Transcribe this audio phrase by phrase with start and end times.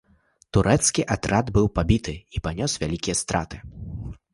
[0.55, 3.67] Турэцкі атрад быў пабіты і панёс вялікія страты.